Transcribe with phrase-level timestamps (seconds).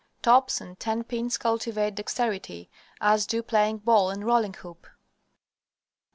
[0.23, 4.87] Tops and tenpins cultivate dexterity, as do playing ball and rolling hoop.